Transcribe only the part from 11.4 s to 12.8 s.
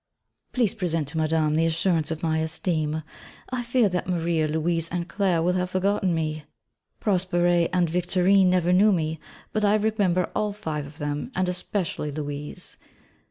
especially Louise.